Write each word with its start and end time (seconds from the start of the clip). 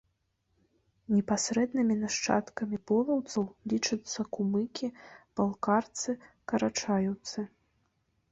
Непасрэднымі 1.15 1.97
нашчадкамі 2.03 2.77
полаўцаў 2.91 3.43
лічацца 3.73 4.19
кумыкі, 4.37 4.87
балкарцы, 5.41 6.17
карачаеўцы. 6.53 7.39